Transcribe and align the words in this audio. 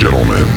gentlemen, 0.00 0.48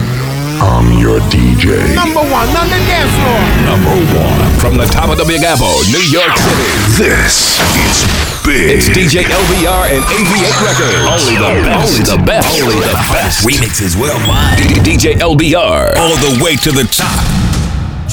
I'm 0.63 0.87
your 1.03 1.19
DJ. 1.27 1.75
Number 1.91 2.23
one 2.23 2.47
on 2.55 2.67
the 2.71 2.79
dance 2.87 3.11
floor. 3.11 3.43
Number 3.67 3.91
one 4.15 4.47
from 4.55 4.77
the 4.77 4.85
top 4.85 5.11
of 5.11 5.17
the 5.17 5.25
Big 5.27 5.43
Apple, 5.43 5.83
New 5.91 5.99
York 6.07 6.31
City. 6.39 6.63
This 6.95 7.59
is 7.75 8.07
big. 8.47 8.79
It's 8.79 8.87
DJ 8.87 9.27
LBR 9.27 9.99
and 9.99 10.03
AV8 10.07 10.63
Records. 10.63 10.95
Only 11.11 11.35
the 11.35 11.59
best. 11.59 11.91
Only 11.91 12.03
the 12.07 12.23
best. 12.23 12.61
Only 12.63 12.79
the 12.87 12.95
best. 13.11 13.45
Remixes 13.45 13.99
worldwide. 13.99 14.59
DJ 14.87 15.19
LBR. 15.19 15.97
All 15.97 16.15
the 16.23 16.39
way 16.41 16.55
to 16.55 16.71
the 16.71 16.87
top. 16.87 17.32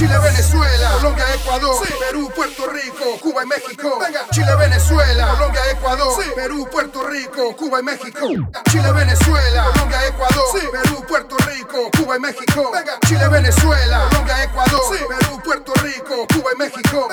Chile, 0.00 0.18
Venezuela, 0.18 0.92
Colombia, 0.92 1.26
Ecuador, 1.34 1.76
Perú, 1.98 2.32
Puerto 2.34 2.66
Rico, 2.70 3.20
Cuba 3.20 3.42
y 3.42 3.46
México. 3.46 3.98
Chile, 4.30 4.56
Venezuela, 4.58 5.34
Colombia, 5.36 5.60
Ecuador, 5.70 6.24
Perú, 6.34 6.66
Puerto 6.72 7.06
Rico, 7.06 7.54
Cuba 7.54 7.80
y 7.80 7.82
México. 7.82 8.28
Chile, 8.70 8.92
Venezuela, 8.92 9.70
Colombia, 9.74 10.06
Ecuador, 10.06 10.44
Perú, 10.72 11.04
Puerto 11.06 11.36
Rico, 11.36 11.90
Cuba 11.98 12.16
y 12.16 12.20
México. 12.20 12.72
Chile, 13.06 13.28
Venezuela, 13.28 14.08
Colombia, 14.08 14.42
Ecuador, 14.42 14.80
Perú, 15.06 15.42
Puerto 15.44 15.72
Rico, 15.82 16.26
Cuba 16.32 16.50
y 16.54 16.58
México. 16.58 17.08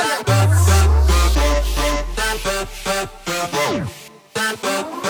Latina 4.38 5.07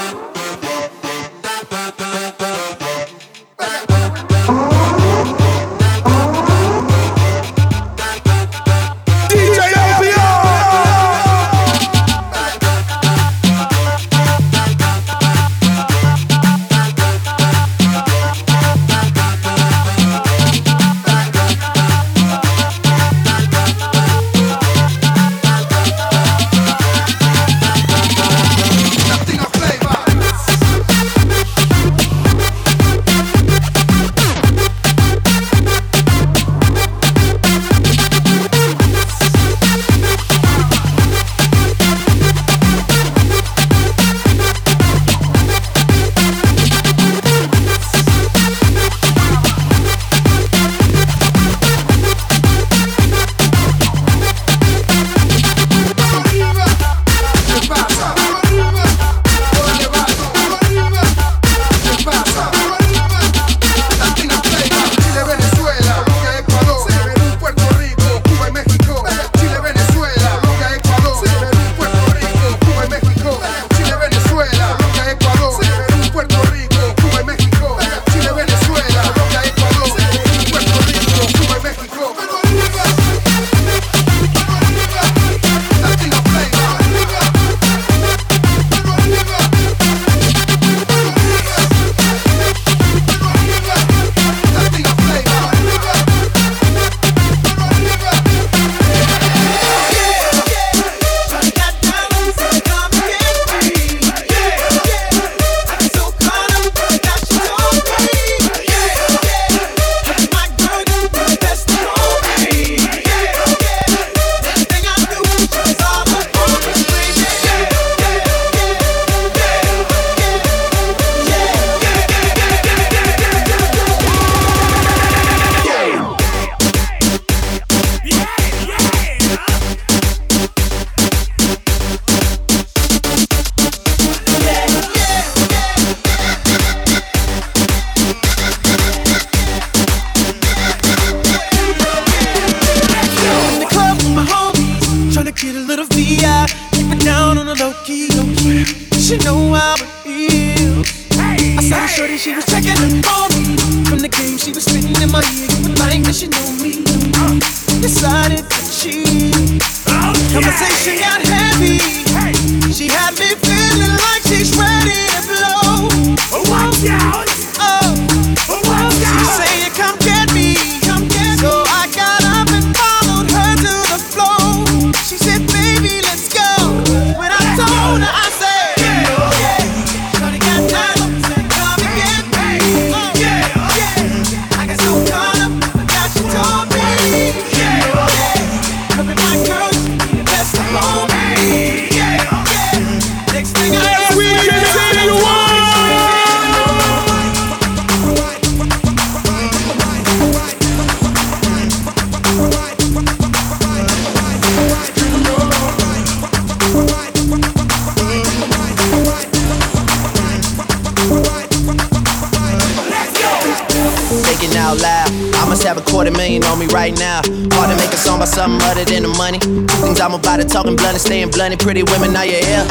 talking 221.07 221.29
blunt 221.31 221.53
and. 221.53 221.61
Pretty 221.67 221.83
women, 221.83 222.15
are 222.15 222.25
you 222.25 222.39
here? 222.45 222.65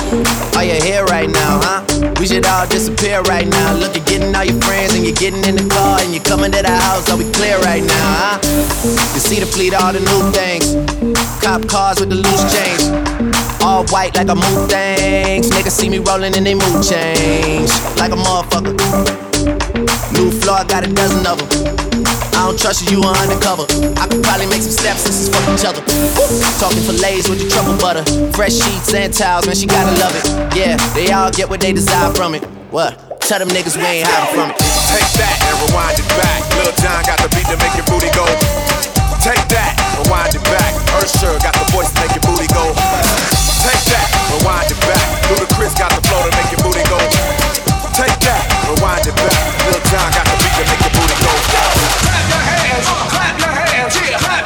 Are 0.56 0.64
you 0.64 0.80
here 0.82 1.04
right 1.04 1.28
now, 1.28 1.60
huh? 1.62 2.14
We 2.18 2.26
should 2.26 2.46
all 2.46 2.66
disappear 2.66 3.20
right 3.22 3.46
now. 3.46 3.74
Look, 3.74 3.94
you're 3.94 4.04
getting 4.04 4.34
all 4.34 4.44
your 4.44 4.60
friends 4.62 4.94
and 4.94 5.04
you're 5.04 5.14
getting 5.14 5.44
in 5.44 5.56
the 5.56 5.68
car 5.68 6.00
and 6.00 6.14
you're 6.14 6.22
coming 6.22 6.50
to 6.52 6.62
the 6.62 6.70
house. 6.70 7.10
Are 7.10 7.16
we 7.16 7.30
clear 7.32 7.58
right 7.60 7.82
now, 7.82 8.08
huh? 8.22 8.38
You 9.14 9.20
see 9.20 9.40
the 9.40 9.46
fleet, 9.46 9.74
all 9.74 9.92
the 9.92 10.00
new 10.00 10.32
things. 10.32 10.72
Cop 11.44 11.68
cars 11.68 12.00
with 12.00 12.08
the 12.08 12.16
loose 12.16 12.44
chains. 12.52 12.88
All 13.62 13.84
white 13.86 14.14
like 14.16 14.28
a 14.28 14.34
mood 14.34 14.70
things. 14.70 15.50
Niggas 15.50 15.72
see 15.72 15.90
me 15.90 15.98
rolling 15.98 16.34
and 16.36 16.46
they 16.46 16.54
mood 16.54 16.82
change. 16.82 17.70
Like 17.98 18.12
a 18.12 18.16
motherfucker. 18.16 19.25
New 20.16 20.32
floor, 20.40 20.56
I 20.60 20.64
got 20.64 20.88
a 20.88 20.90
dozen 20.90 21.20
of 21.28 21.36
them. 21.36 21.48
I 22.32 22.48
don't 22.48 22.56
trust 22.56 22.88
you, 22.88 22.96
you 22.96 23.00
are 23.04 23.12
undercover. 23.12 23.68
I 24.00 24.08
could 24.08 24.24
probably 24.24 24.48
make 24.48 24.64
some 24.64 24.72
steps 24.72 25.04
sisters 25.04 25.28
fuck 25.28 25.44
each 25.52 25.68
other. 25.68 25.84
Talking 26.56 26.80
fillets 26.80 27.28
with 27.28 27.44
the 27.44 27.48
trouble 27.52 27.76
butter. 27.76 28.00
Fresh 28.32 28.56
sheets 28.56 28.92
and 28.96 29.12
towels, 29.12 29.44
man, 29.44 29.56
she 29.56 29.68
gotta 29.68 29.92
love 30.00 30.16
it. 30.16 30.24
Yeah, 30.56 30.80
they 30.96 31.12
all 31.12 31.28
get 31.28 31.52
what 31.52 31.60
they 31.60 31.76
desire 31.76 32.08
from 32.16 32.32
it. 32.32 32.44
What? 32.72 33.20
Tell 33.20 33.36
them 33.36 33.52
niggas 33.52 33.76
we 33.76 33.84
ain't 33.84 34.08
hiding 34.08 34.32
from 34.32 34.48
it. 34.48 34.56
Take 34.88 35.10
that 35.20 35.36
and 35.44 35.56
rewind 35.68 36.00
it 36.00 36.08
back. 36.16 36.40
Lil 36.56 36.72
Jon 36.80 37.00
got 37.04 37.20
the 37.20 37.28
beat 37.36 37.44
to 37.52 37.56
make 37.60 37.76
your 37.76 37.84
booty 37.92 38.08
go. 38.16 38.24
Take 39.20 39.44
that, 39.52 39.76
rewind 40.00 40.32
it 40.32 40.44
back. 40.48 40.72
Usher 41.04 41.36
got 41.44 41.52
the 41.52 41.68
voice 41.76 41.92
to 41.92 42.00
make 42.00 42.16
your 42.16 42.24
booty 42.24 42.48
go. 42.56 42.64
Take 43.60 43.84
that, 43.92 44.08
rewind 44.40 44.72
it 44.72 44.80
back. 44.88 45.04
Ludacris 45.28 45.76
got 45.76 45.92
the 45.92 46.00
flow 46.08 46.24
to 46.24 46.32
make 46.32 46.48
your 46.48 46.64
booty 46.64 46.84
go. 46.88 47.45
Take 47.96 48.20
that, 48.28 48.44
rewind 48.68 49.06
it 49.08 49.16
back. 49.16 49.32
Lil 49.72 49.80
Jon 49.88 50.12
got 50.12 50.28
the 50.28 50.36
beat 50.36 50.52
to 50.52 50.64
make 50.68 50.84
your 50.84 50.92
booty 51.00 51.16
go. 51.16 51.32
Clap 51.48 52.28
your 52.28 52.44
hands, 52.44 52.86
clap 53.08 53.40
your 53.40 53.48
hands, 53.48 53.96
yeah, 53.96 54.18
clap 54.18 54.45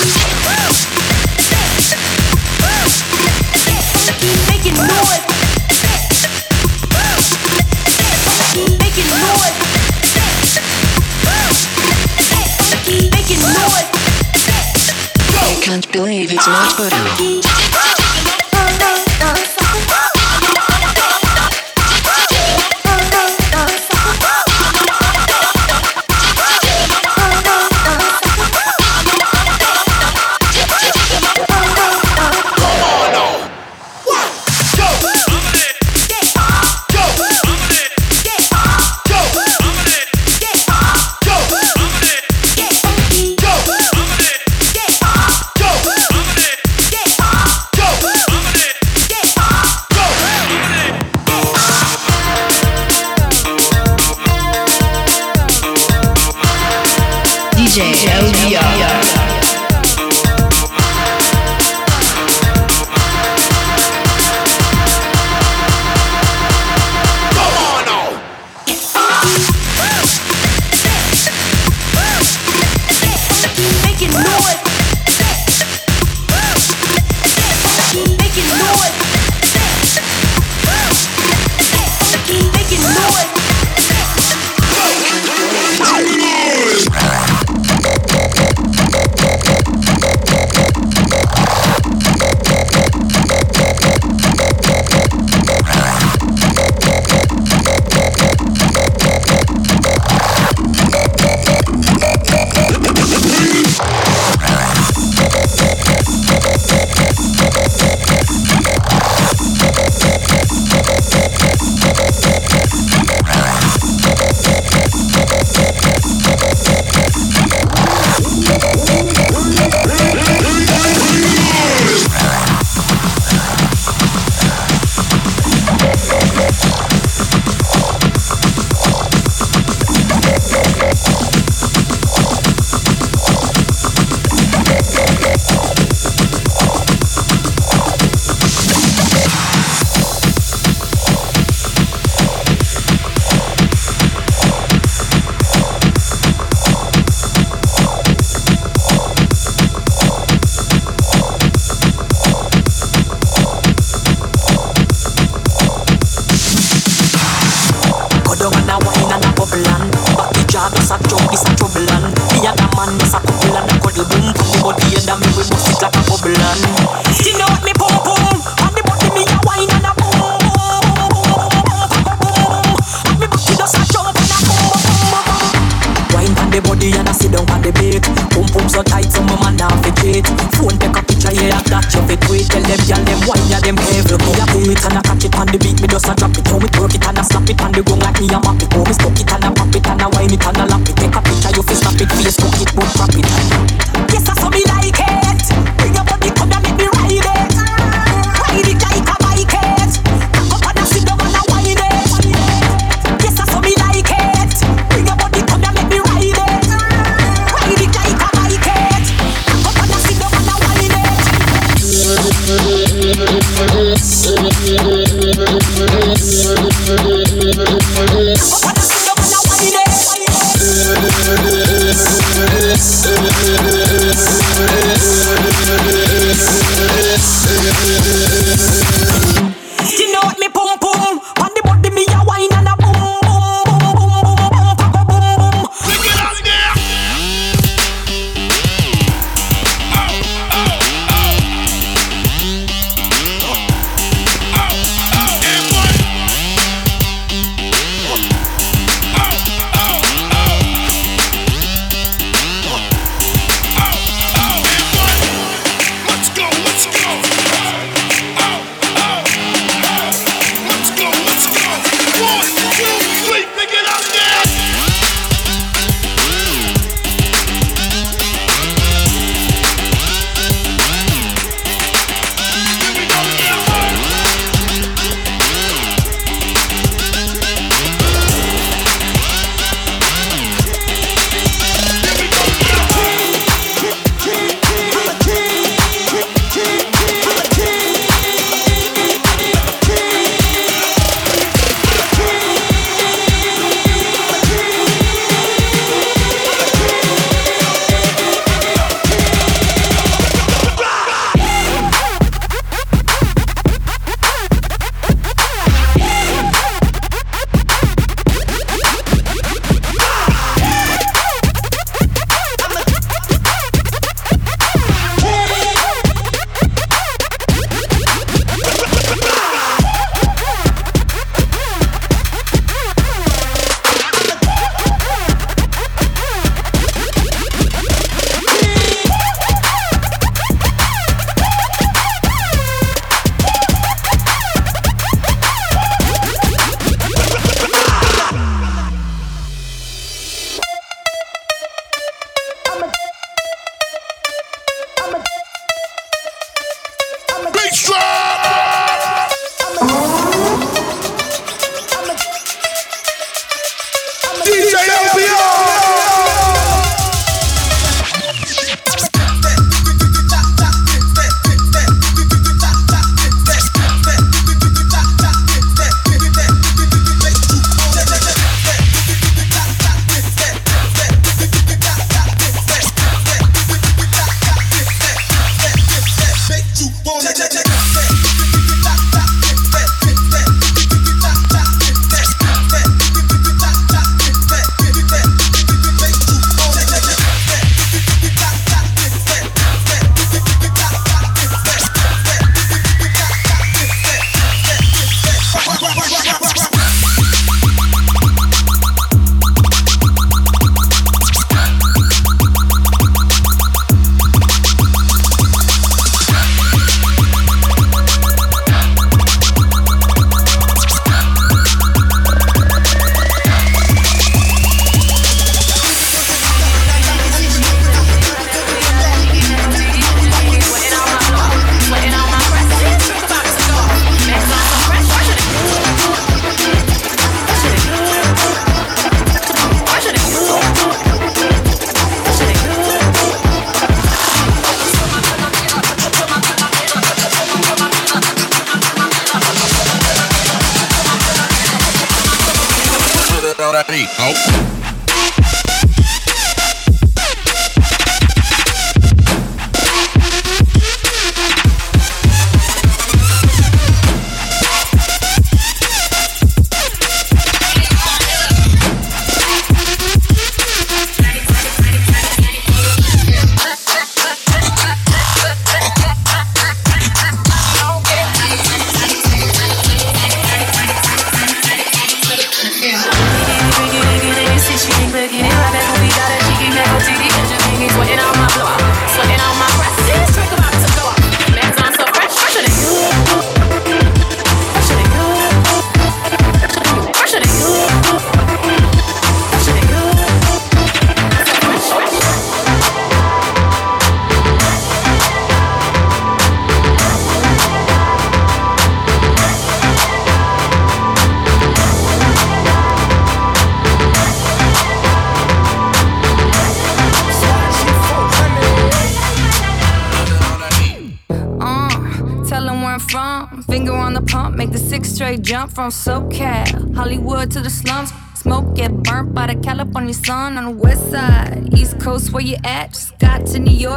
Bye. 0.00 0.39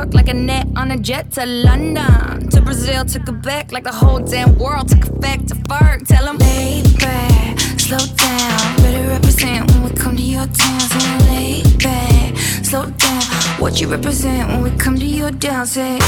York 0.04 0.14
like 0.14 0.28
a 0.28 0.34
net 0.34 0.68
on 0.76 0.92
a 0.92 0.98
jet 0.98 1.32
to 1.32 1.46
London. 1.46 2.50
To 2.50 2.62
Brazil, 2.62 3.06
to 3.06 3.20
Quebec, 3.20 3.72
like 3.72 3.86
the 3.86 3.92
whole 3.92 4.20
damn 4.20 4.58
world 4.58 4.90
took 4.90 5.04
effect 5.08 5.48
to 5.50 5.56
Ferg. 5.56 6.08
Tell 6.08 6.26
them, 6.26 6.38
lay 6.38 6.84
back, 7.00 7.60
slow 7.80 8.04
down. 8.24 8.76
Better 8.84 9.08
represent 9.08 9.72
when 9.72 9.84
we 9.84 9.92
come 9.92 10.16
to 10.18 10.22
your 10.22 10.48
town. 10.48 10.80
So 10.92 11.00
lay 11.32 11.64
back, 11.80 12.36
slow 12.68 12.86
down. 13.06 13.24
What 13.62 13.80
you 13.80 13.88
represent 13.88 14.50
when 14.50 14.62
we 14.64 14.72
come 14.72 14.98
to 14.98 15.06
your 15.06 15.32
down? 15.32 15.66
Say, 15.66 15.96
eh? 15.96 16.00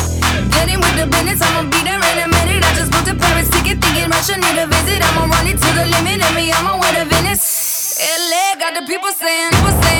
getting 0.56 0.80
with 0.84 0.96
the 1.00 1.08
business, 1.08 1.42
I'ma 1.42 1.70
be 1.70 1.80
there 1.88 2.02
in 2.12 2.20
a 2.26 2.28
minute. 2.28 2.64
I 2.68 2.72
just 2.76 2.92
booked 2.92 3.08
a 3.08 3.16
Paris 3.16 3.50
ticket, 3.50 3.80
thinking 3.80 4.10
Russia 4.10 4.36
need 4.36 4.58
a 4.60 4.68
visit. 4.68 5.00
I'ma 5.08 5.24
run 5.34 5.48
it 5.48 5.58
to 5.64 5.70
the 5.80 5.86
limit, 5.94 6.20
and 6.20 6.36
me, 6.36 6.52
I'm 6.52 6.68
on 6.68 6.80
way 6.82 6.92
to 7.00 7.06
Venice. 7.06 7.96
LA 8.30 8.60
got 8.60 8.74
the 8.76 8.84
people 8.92 9.12
saying, 9.12 9.52
people 9.52 9.76
saying, 9.84 9.95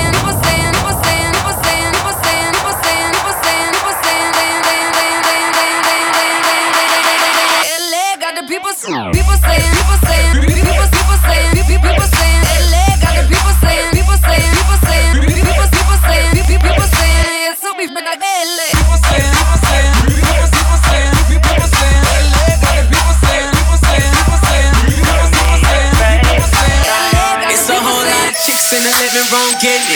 people, 8.86 9.10
people 9.10 9.36
saying, 9.42 9.66
people 9.74 9.98
saying, 10.06 10.30
people, 10.46 10.86
people 10.94 11.18
saying, 11.26 11.50
people 11.66 12.06
saying, 12.06 12.42
LA 12.70 12.86
got 13.02 13.12
the 13.18 13.22
people 13.26 13.54
saying, 13.58 13.90
people 13.90 14.14
saying, 14.22 14.46
people 14.54 14.78
saying, 14.86 15.10
people, 15.26 15.66
people 15.74 15.98
saying, 16.06 16.30
people 16.46 16.86
saying, 16.94 17.50
it's 17.50 17.58
so 17.58 17.74
beef, 17.74 17.90
but 17.90 18.04
like 18.06 18.22
LA. 18.22 18.70
People 18.78 18.98
saying, 19.10 19.26
people 19.26 19.58
saying, 19.66 19.90
people, 20.06 20.46
people 20.54 20.78
saying, 20.86 21.10
people 21.34 21.66
saying, 21.66 21.98
LA 22.30 22.46
got 22.62 22.74
the 22.78 22.84
people 22.86 23.14
saying, 23.26 23.50
people 23.58 23.78
saying, 23.82 24.06
people 24.06 24.38
saying, 24.46 24.70
people, 24.86 25.18
people 25.34 25.58
saying, 25.66 26.22
people 26.22 26.46
saying, 26.54 27.50
It's 27.50 27.66
a 27.66 27.78
whole 27.82 28.06
lot 28.06 28.30
of 28.30 28.34
chicks 28.38 28.70
in 28.70 28.82
the 28.86 28.92
living 29.02 29.26
room 29.34 29.50
getting 29.58 29.95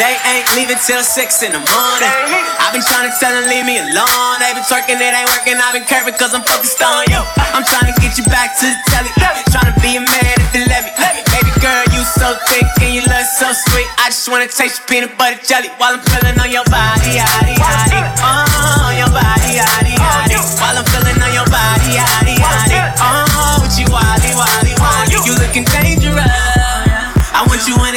they 0.00 0.16
ain't 0.32 0.48
leaving 0.56 0.80
till 0.80 1.04
six 1.04 1.44
in 1.44 1.52
the 1.52 1.60
morning. 1.60 2.14
I've 2.56 2.72
been 2.72 2.80
trying 2.80 3.04
to 3.04 3.14
tell 3.20 3.36
them 3.36 3.44
leave 3.52 3.68
me 3.68 3.76
alone. 3.76 4.40
They 4.40 4.56
been 4.56 4.64
twerking, 4.64 4.96
it 4.96 5.12
ain't 5.12 5.28
working. 5.28 5.60
I've 5.60 5.76
been 5.76 5.84
curving 5.84 6.16
cause 6.16 6.32
I'm 6.32 6.40
focused 6.40 6.80
on 6.80 7.04
you. 7.12 7.20
I'm 7.52 7.60
trying 7.68 7.92
to 7.92 7.96
get 8.00 8.16
you 8.16 8.24
back 8.32 8.56
to 8.64 8.64
the 8.64 8.80
telly. 8.88 9.12
Trying 9.52 9.68
to 9.68 9.76
be 9.84 10.00
a 10.00 10.02
man 10.02 10.34
if 10.40 10.56
you 10.56 10.64
let 10.72 10.88
me. 10.88 10.90
Baby 10.96 11.52
girl, 11.60 11.84
you 11.92 12.00
so 12.16 12.32
thick 12.48 12.64
and 12.80 12.96
you 12.96 13.04
look 13.04 13.28
so 13.36 13.52
sweet. 13.52 13.84
I 14.00 14.08
just 14.08 14.24
wanna 14.24 14.48
taste 14.48 14.80
your 14.80 14.88
peanut 14.88 15.12
butter 15.20 15.36
jelly 15.44 15.68
while 15.76 15.92
I'm 15.92 16.02
feeling 16.08 16.40
on 16.40 16.48
your 16.48 16.64
body, 16.72 17.20
yaddy, 17.20 17.60
yaddy. 17.60 18.00
Oh, 18.24 18.88
on 18.88 18.96
your 18.96 19.12
body, 19.12 19.60
yaddy, 19.60 20.00
yaddy. 20.00 20.40
While 20.64 20.80
I'm 20.80 20.86
feeling 20.88 21.20
on 21.20 21.32
your 21.36 21.48
body, 21.52 22.00
yaddy, 22.00 22.40
yaddy. 22.40 22.80
Oh, 23.04 23.60
with 23.60 23.76
you, 23.76 23.84
wally, 23.92 24.32
wally, 24.32 24.72
wally. 24.80 25.12
You 25.28 25.36
looking 25.36 25.68
dangerous. 25.68 26.24
I 27.36 27.44
want 27.44 27.68
you 27.68 27.76
when 27.76 27.94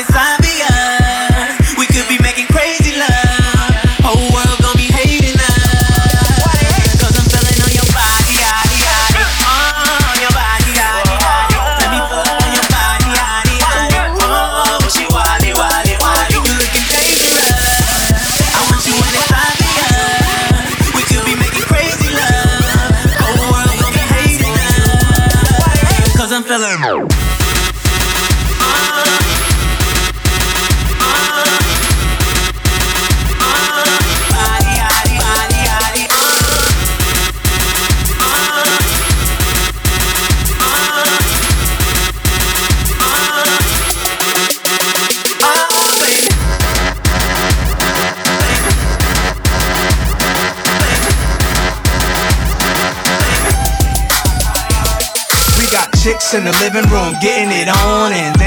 in 56.33 56.45
the 56.45 56.51
living 56.65 56.89
room 56.89 57.13
getting 57.21 57.51
it 57.51 57.69
on, 57.69 58.11
and 58.11 58.42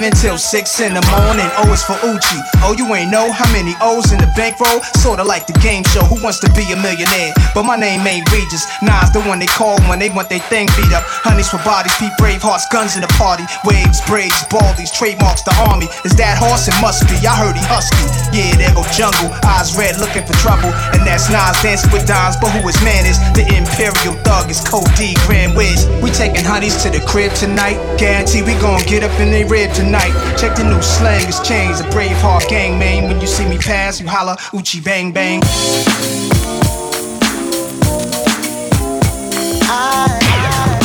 leaving 0.00 0.16
till 0.16 0.38
six 0.38 0.80
in 0.80 0.94
the 0.94 1.04
morning. 1.12 1.48
Oh, 1.60 1.68
it's 1.72 1.84
for 1.84 1.96
Uchi. 2.08 2.40
Oh, 2.64 2.72
you 2.76 2.88
ain't 2.94 3.10
know 3.10 3.30
how 3.32 3.44
many 3.52 3.76
O's 3.80 4.12
in 4.12 4.18
the 4.18 4.30
bankroll? 4.32 4.80
Sorta 4.96 5.22
like 5.22 5.46
the 5.46 5.52
game 5.60 5.84
show, 5.92 6.00
Who 6.08 6.16
Wants 6.24 6.40
to 6.40 6.48
Be 6.56 6.64
a 6.72 6.76
Millionaire? 6.76 7.32
But 7.54 7.64
my 7.64 7.76
name 7.76 8.00
ain't 8.06 8.24
Regis. 8.32 8.64
Nas 8.80 9.12
the 9.12 9.20
one 9.28 9.38
they 9.38 9.50
call 9.50 9.76
when 9.92 9.98
they 9.98 10.08
want 10.08 10.28
their 10.28 10.40
thing 10.48 10.68
beat 10.76 10.92
up. 10.92 11.04
Honeys 11.04 11.48
for 11.48 11.60
bodies, 11.68 11.92
beat 12.00 12.12
brave 12.16 12.40
hearts, 12.40 12.64
guns 12.72 12.96
in 12.96 13.02
the 13.02 13.12
party. 13.20 13.44
Waves, 13.64 14.00
braids, 14.08 14.40
baldies, 14.48 14.92
trademarks 14.92 15.42
the 15.42 15.52
army. 15.68 15.88
Is 16.04 16.16
that 16.16 16.40
horse? 16.40 16.68
It 16.68 16.76
must 16.80 17.04
be. 17.04 17.20
I 17.28 17.36
heard 17.36 17.56
he 17.56 17.64
husky. 17.68 18.00
Yeah, 18.32 18.56
there 18.56 18.72
go 18.72 18.84
jungle. 18.96 19.28
Eyes 19.44 19.76
red, 19.76 20.00
looking 20.00 20.24
for 20.24 20.36
trouble. 20.40 20.72
And 20.96 21.04
that's 21.04 21.28
Nas 21.28 21.60
dancing 21.60 21.92
with 21.92 22.08
dimes. 22.08 22.40
But 22.40 22.56
who 22.56 22.64
his 22.64 22.80
man 22.80 23.04
is? 23.04 23.20
The 23.36 23.44
Imperial 23.52 24.16
Thug 24.24 24.48
is 24.48 24.64
Code 24.64 24.88
D, 24.96 25.12
Grand 25.28 25.52
Wiz. 25.52 25.84
We 26.00 26.08
taking 26.08 26.44
honeys 26.44 26.80
to 26.84 26.88
the 26.88 27.04
crib 27.04 27.36
tonight. 27.36 27.76
Guarantee 28.00 28.40
we 28.40 28.56
gon' 28.64 28.80
get 28.88 29.04
up 29.04 29.12
in 29.20 29.28
they 29.28 29.44
rib 29.44 29.68
tonight. 29.74 29.89
Check 29.90 30.54
the 30.56 30.64
new 30.64 30.80
slang, 30.80 31.26
it's 31.26 31.40
changed. 31.46 31.84
A 31.84 31.90
brave 31.90 32.16
heart 32.18 32.48
gang, 32.48 32.78
man. 32.78 33.08
When 33.08 33.20
you 33.20 33.26
see 33.26 33.44
me 33.46 33.58
pass, 33.58 34.00
you 34.00 34.06
holla, 34.08 34.36
Uchi 34.54 34.80
bang 34.80 35.12
bang. 35.12 35.40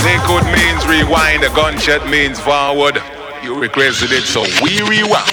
Liquid 0.04 0.46
means 0.52 0.86
rewind, 0.88 1.44
a 1.44 1.50
gunshot 1.56 2.10
means 2.10 2.39
forward. 2.39 3.02
You 3.44 3.60
requested 3.60 4.12
it, 4.12 4.24
so 4.24 4.41
we 4.63 4.82
rewind. 4.82 5.30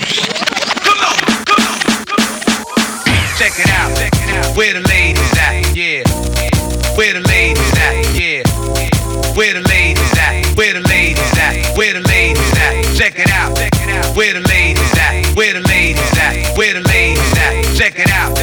Check 3.39 3.59
it 3.59 3.71
out. 3.71 3.93
Where 4.57 4.75
the 4.75 4.81
ladies 4.87 5.33
at? 5.39 5.75
Yeah. 5.75 6.05
Where 6.95 7.15
the 7.15 7.21
Where 14.15 14.35
the 14.35 14.47
ladies 14.47 14.93
at? 14.99 15.35
Where 15.35 15.55
the 15.55 15.61
ladies 15.61 16.13
at? 16.19 16.57
Where 16.59 16.75
the 16.75 16.83
ladies 16.83 17.33
at? 17.39 17.65
Check 17.77 17.99
it 17.99 18.11
out. 18.11 18.37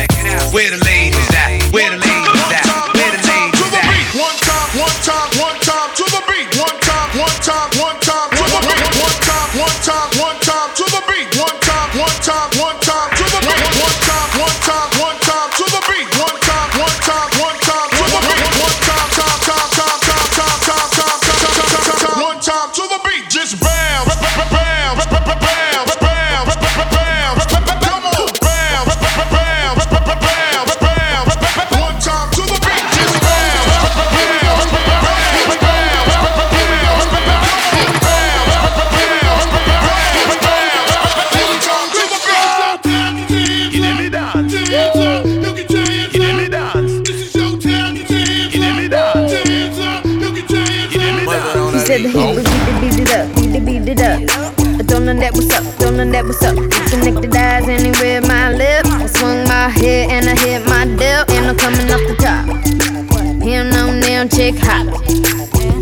Where 0.51 0.71
the 0.71 0.83
that 55.29 55.37
what's 55.37 55.53
up, 55.53 55.79
don't 55.79 55.97
know 55.97 56.11
that 56.11 56.25
what's 56.25 56.41
up. 56.43 56.55
Connected 56.89 57.35
eyes 57.35 57.67
anywhere 57.67 58.21
my 58.21 58.51
lip. 58.51 58.85
I 58.85 59.05
swung 59.07 59.43
my 59.45 59.69
head 59.69 60.09
and 60.09 60.29
I 60.29 60.35
hit 60.35 60.65
my 60.65 60.85
dip, 60.85 61.29
and 61.29 61.47
I'm 61.47 61.57
coming 61.57 61.91
off 61.91 62.01
the 62.07 62.15
top. 62.17 62.45
Here 63.43 63.63
no 63.63 63.91
now, 63.91 64.27
chick 64.27 64.55
hop. 64.57 64.87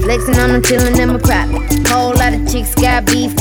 Flexing 0.03 0.37
on 0.39 0.61
chillin' 0.61 0.99
in 0.99 1.09
my 1.09 1.19
crop. 1.19 1.47
Whole 1.87 2.15
lot 2.15 2.33
of 2.33 2.47
chicks 2.51 2.75
got 2.75 3.05
beef, 3.05 3.35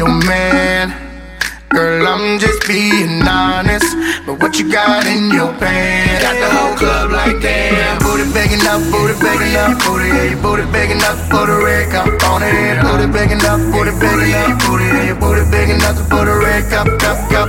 your 0.00 0.16
man. 0.24 0.96
Girl, 1.68 2.08
I'm 2.08 2.38
just 2.40 2.66
being 2.66 3.20
honest. 3.28 3.84
But 4.24 4.40
what 4.40 4.58
you 4.58 4.72
got 4.72 5.04
in 5.04 5.28
your 5.30 5.52
pants? 5.60 6.24
Got 6.24 6.40
the 6.40 6.48
whole 6.56 6.74
club 6.80 7.12
like 7.12 7.36
damn. 7.42 8.00
Booty 8.00 8.24
big 8.32 8.50
enough, 8.56 8.80
booty 8.88 9.12
big 9.20 9.40
enough, 9.52 9.76
booty, 9.84 10.08
yeah, 10.08 10.32
your 10.32 10.40
booty 10.40 10.64
big 10.72 10.90
enough 10.90 11.20
for 11.28 11.44
the 11.44 11.60
red 11.60 11.92
cup 11.92 12.08
on 12.32 12.40
it. 12.40 12.80
Booty 12.80 13.12
big 13.12 13.30
enough, 13.30 13.60
booty 13.68 13.92
big 14.00 14.24
enough, 14.24 14.56
booty, 14.64 14.88
yeah, 14.88 15.12
your 15.12 15.20
booty 15.20 15.44
enough 15.68 15.96
to 16.00 16.04
put 16.08 16.24
a 16.26 16.36
red 16.48 16.64
cup, 16.72 16.88
cup, 16.96 17.20
cup. 17.28 17.48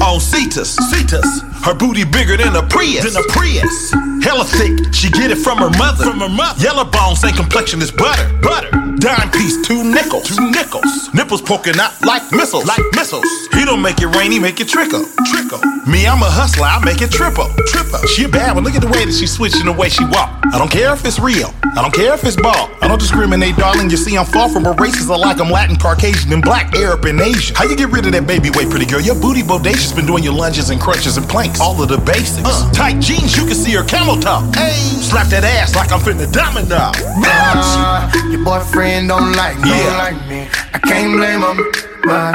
On 0.00 0.18
Cetus, 0.18 0.72
Cetus, 0.88 1.28
her 1.68 1.74
booty 1.74 2.04
bigger 2.04 2.38
than 2.38 2.56
a 2.56 2.64
Prius, 2.64 3.04
than 3.04 3.22
a 3.22 3.26
Prius. 3.28 3.92
Hella 4.24 4.44
thick, 4.44 4.88
she 4.94 5.10
get 5.10 5.30
it 5.30 5.36
from 5.36 5.58
her 5.58 5.70
mother, 5.76 6.04
from 6.04 6.18
her 6.20 6.32
mother. 6.32 6.62
Yellow 6.64 6.84
bone, 6.84 7.14
same 7.14 7.36
complexion 7.36 7.82
as 7.82 7.92
butter, 7.92 8.24
butter. 8.40 8.81
Dime 9.02 9.32
piece, 9.32 9.60
two 9.66 9.82
nickels, 9.82 10.28
two 10.28 10.50
nickels. 10.52 11.12
Nipples 11.12 11.42
poking 11.42 11.74
out 11.80 11.90
like 12.06 12.22
missiles, 12.30 12.66
like 12.66 12.78
missiles. 12.94 13.26
He 13.52 13.64
don't 13.64 13.82
make 13.82 14.00
it 14.00 14.06
rain, 14.14 14.30
he 14.30 14.38
make 14.38 14.60
it 14.60 14.68
trickle, 14.68 15.04
trickle. 15.26 15.58
Me, 15.90 16.06
I'm 16.06 16.22
a 16.22 16.30
hustler, 16.30 16.66
I 16.66 16.78
make 16.84 17.02
it 17.02 17.10
triple, 17.10 17.50
triple. 17.66 17.98
She 18.06 18.22
a 18.22 18.28
bad 18.28 18.54
one, 18.54 18.62
look 18.62 18.76
at 18.76 18.80
the 18.80 18.86
way 18.86 19.04
that 19.04 19.12
she 19.12 19.26
switching 19.26 19.66
the 19.66 19.72
way 19.72 19.88
she 19.88 20.04
walk. 20.04 20.30
I 20.54 20.58
don't 20.58 20.70
care 20.70 20.94
if 20.94 21.04
it's 21.04 21.18
real, 21.18 21.52
I 21.74 21.82
don't 21.82 21.92
care 21.92 22.14
if 22.14 22.22
it's 22.22 22.36
ball. 22.36 22.70
I 22.80 22.86
don't 22.86 23.00
discriminate, 23.00 23.56
darling. 23.56 23.90
You 23.90 23.96
see, 23.96 24.16
I'm 24.16 24.24
far 24.24 24.48
from 24.48 24.66
a 24.66 24.74
racist. 24.74 25.10
I 25.10 25.16
like 25.16 25.40
I'm 25.40 25.50
Latin, 25.50 25.74
Caucasian, 25.76 26.32
and 26.32 26.42
black, 26.42 26.72
Arab, 26.76 27.04
and 27.04 27.20
Asian. 27.20 27.56
How 27.56 27.64
you 27.64 27.74
get 27.74 27.90
rid 27.90 28.06
of 28.06 28.12
that 28.12 28.26
baby 28.28 28.50
weight, 28.50 28.70
pretty 28.70 28.86
girl? 28.86 29.00
Your 29.00 29.18
booty 29.18 29.42
bodacious, 29.42 29.96
been 29.96 30.06
doing 30.06 30.22
your 30.22 30.34
lunges 30.34 30.70
and 30.70 30.80
crunches 30.80 31.16
and 31.16 31.26
planks. 31.28 31.60
All 31.60 31.74
of 31.82 31.88
the 31.88 31.98
basics. 31.98 32.46
Uh, 32.46 32.70
tight 32.70 33.00
jeans, 33.00 33.34
you 33.36 33.46
can 33.46 33.56
see 33.58 33.72
her 33.72 33.82
camel 33.82 34.14
toe. 34.14 34.46
Hey, 34.54 34.78
slap 35.02 35.26
that 35.34 35.42
ass 35.42 35.74
like 35.74 35.90
I'm 35.90 35.98
finna 35.98 36.30
domino. 36.30 36.92
Uh, 37.26 38.06
your 38.30 38.44
boyfriend 38.44 38.91
men 38.92 39.06
don't 39.08 39.32
like 39.42 39.56
me. 39.64 39.72
Yeah. 39.72 40.04
Like 40.04 40.20
me. 40.28 40.40
I 40.76 40.78
can't 40.88 41.12
blame 41.16 41.40
them, 41.40 41.58
but 42.04 42.34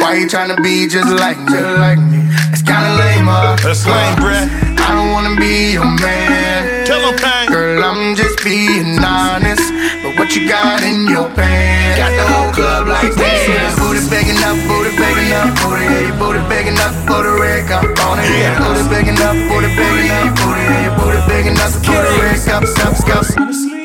why 0.00 0.20
you 0.20 0.28
trying 0.28 0.52
to 0.54 0.60
be 0.60 0.74
just 0.94 1.08
like 1.24 1.40
me? 1.48 1.56
Just 1.56 1.78
like 1.86 2.02
me. 2.12 2.20
It's 2.52 2.64
kinda 2.70 2.92
lame, 3.00 3.28
uh. 3.28 3.56
That's 3.64 3.84
lame, 3.88 4.16
bruh. 4.20 4.44
I 4.86 4.88
don't 4.96 5.10
wanna 5.16 5.34
be 5.40 5.72
your 5.78 5.88
man. 6.04 6.84
Tell 6.88 7.00
them, 7.00 7.16
pain. 7.24 7.48
Girl, 7.48 7.80
I'm 7.88 8.14
just 8.20 8.36
being 8.44 9.00
honest. 9.00 9.66
But 10.02 10.12
what 10.18 10.28
you 10.36 10.42
got 10.56 10.82
in 10.88 11.08
your 11.14 11.28
pants? 11.38 11.96
Got 12.00 12.12
the 12.20 12.26
whole 12.32 12.52
club 12.58 12.84
like 12.96 13.12
this. 13.16 13.40
Yeah. 13.48 13.80
Booty 13.80 14.02
begging 14.12 14.40
up, 14.48 14.56
booty 14.68 14.92
begging 15.00 15.32
up, 15.40 15.48
booty. 15.60 15.84
Yeah, 15.92 16.08
your 16.08 16.16
booty 16.20 16.42
begging 16.52 16.78
up 16.86 16.94
for 17.08 17.20
the 17.26 17.34
red 17.40 17.62
cup 17.70 17.88
on 18.04 18.20
it. 18.20 18.28
Yeah. 18.28 18.60
Booty 18.60 18.84
begging 18.92 19.20
up, 19.28 19.36
booty 19.48 19.70
begging 19.80 20.12
up, 20.18 20.28
booty. 20.40 20.64
Yeah, 20.68 20.84
your 20.86 20.94
booty 20.98 21.20
begging 21.30 21.58
up 21.64 21.72
for 21.86 22.00
the 22.06 22.12
red 22.20 22.38
cup, 22.44 22.62
Stop, 22.74 22.94
stop. 23.00 23.75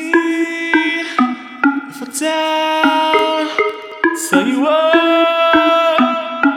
Say 4.32 4.56
what? 4.56 6.00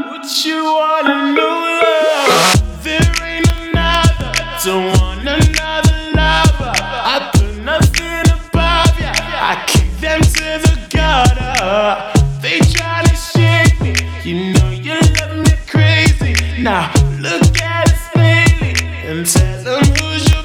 What 0.08 0.46
you 0.46 0.64
wanna 0.64 1.34
know, 1.34 1.82
love? 1.84 2.84
There 2.86 3.16
ain't 3.22 3.52
another. 3.52 4.32
Don't 4.64 4.98
want 4.98 5.28
another 5.28 5.98
lover. 6.16 6.72
I 7.14 7.32
put 7.34 7.58
nothing 7.66 8.32
above 8.32 8.98
ya. 8.98 9.12
I 9.52 9.62
kick 9.68 9.92
them 10.00 10.22
to 10.22 10.48
the 10.66 10.76
gutter. 10.90 12.22
They 12.42 12.60
try 12.60 13.04
to 13.04 13.14
shake 13.14 13.82
me. 13.82 13.94
You 14.24 14.54
know 14.54 14.70
you 14.70 14.96
love 15.20 15.36
me 15.46 15.54
crazy. 15.68 16.34
Now 16.64 16.94
look 17.20 17.62
at 17.62 17.92
us 17.92 18.16
lately 18.16 18.74
and 19.06 19.26
tell 19.26 19.64
them 19.64 19.84
who's 20.00 20.32
your. 20.32 20.45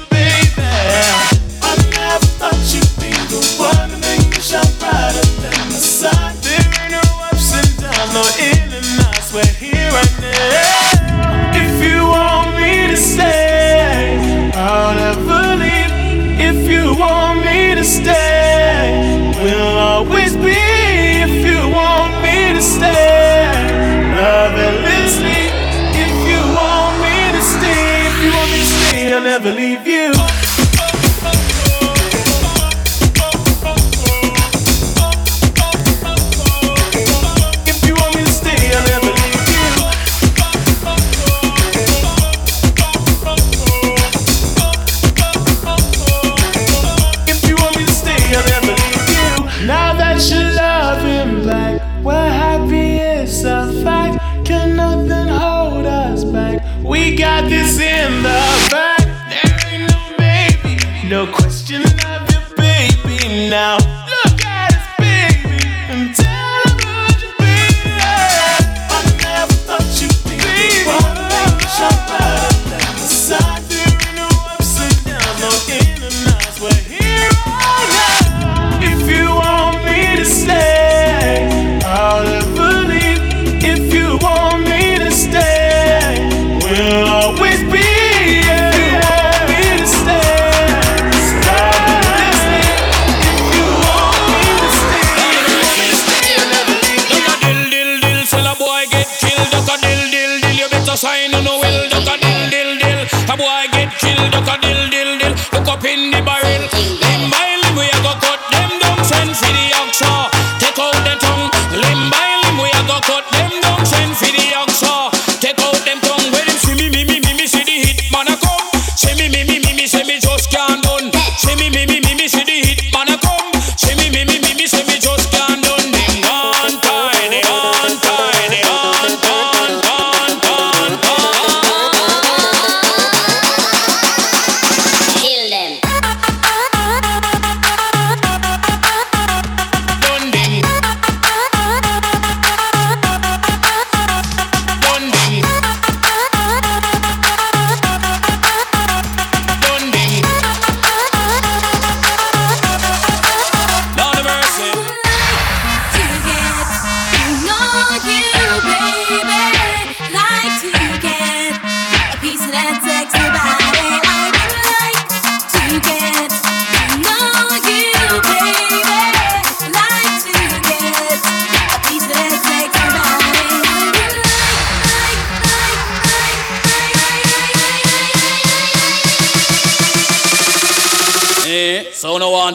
go 112.91 112.99
cut 112.99 113.40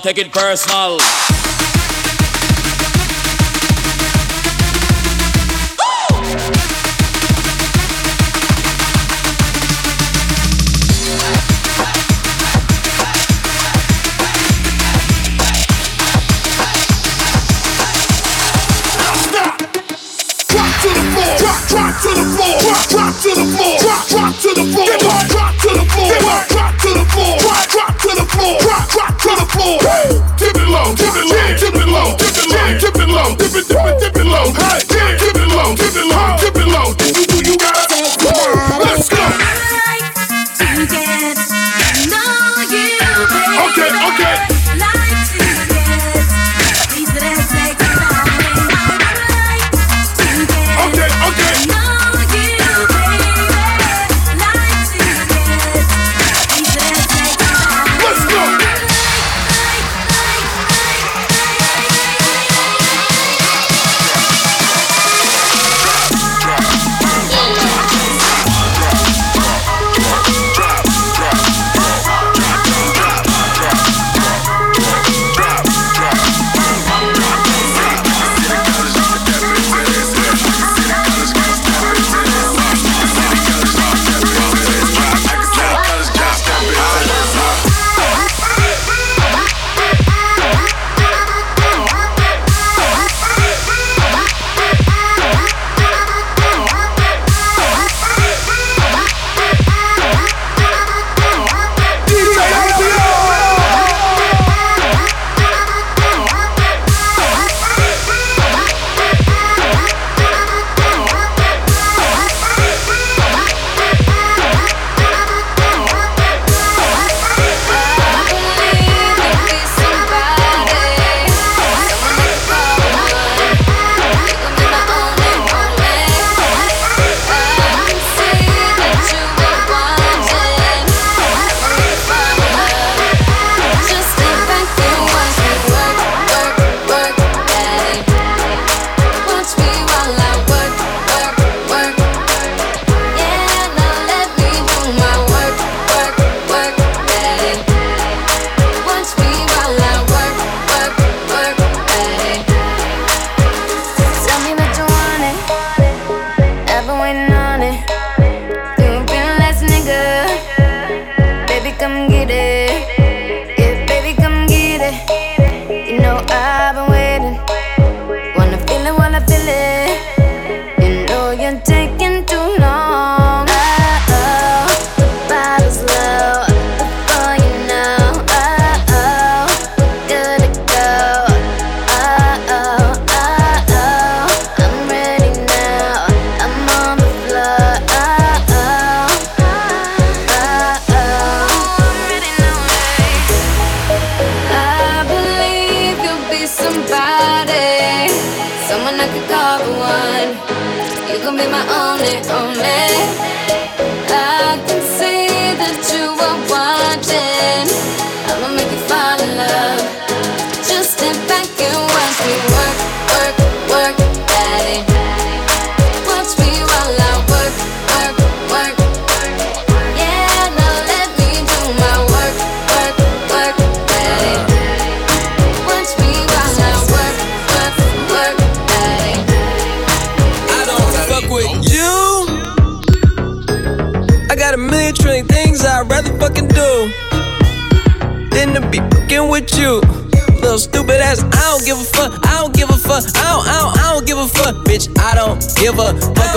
take 0.06 0.18
it 0.18 0.30
personal. 0.30 1.36
Get 44.18 44.55